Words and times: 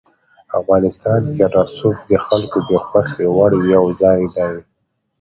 افغانستان 0.59 1.21
کې 1.35 1.45
رسوب 1.55 1.97
د 2.11 2.13
خلکو 2.25 2.57
د 2.69 2.71
خوښې 2.85 3.25
وړ 3.37 3.51
یو 3.75 3.85
ځای 4.01 4.21
دی. 4.35 4.51